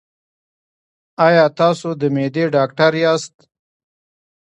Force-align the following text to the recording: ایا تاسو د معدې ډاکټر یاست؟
ایا 1.25 1.45
تاسو 1.59 1.87
د 2.01 2.03
معدې 2.15 2.43
ډاکټر 2.55 2.91
یاست؟ 3.03 3.35